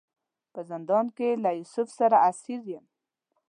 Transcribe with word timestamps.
په 0.53 0.59
زندان 0.69 1.05
کې 1.17 1.29
له 1.43 1.49
یوسف 1.59 1.87
سره 1.99 2.17
اسیر 2.29 2.61
یم. 2.73 2.85